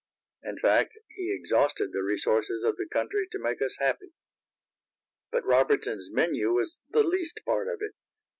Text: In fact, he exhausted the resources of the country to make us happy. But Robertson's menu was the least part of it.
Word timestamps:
In 0.43 0.57
fact, 0.57 0.97
he 1.09 1.31
exhausted 1.31 1.91
the 1.93 2.01
resources 2.01 2.63
of 2.63 2.75
the 2.75 2.87
country 2.91 3.27
to 3.31 3.37
make 3.37 3.61
us 3.61 3.75
happy. 3.77 4.13
But 5.29 5.45
Robertson's 5.45 6.09
menu 6.11 6.53
was 6.53 6.79
the 6.89 7.03
least 7.03 7.39
part 7.45 7.67
of 7.67 7.83
it. 7.83 7.91